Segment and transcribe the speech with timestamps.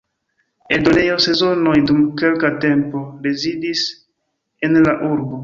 [0.77, 3.85] Eldonejo Sezonoj dum kelka tempo rezidis
[4.69, 5.37] en la urbo.